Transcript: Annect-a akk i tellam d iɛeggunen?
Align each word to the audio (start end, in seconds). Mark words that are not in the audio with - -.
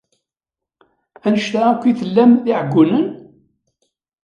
Annect-a 1.25 1.61
akk 1.71 1.83
i 1.91 1.93
tellam 1.99 2.31
d 2.43 2.45
iɛeggunen? 2.53 3.07